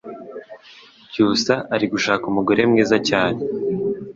[1.11, 3.41] cyusa ari gushaka umugore mwiza cyane